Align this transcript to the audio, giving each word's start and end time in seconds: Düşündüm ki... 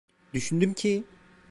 Düşündüm 0.33 0.73
ki... 0.73 1.03